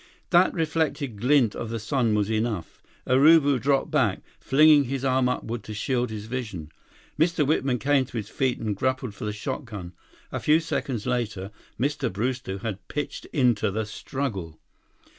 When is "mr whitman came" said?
7.19-8.05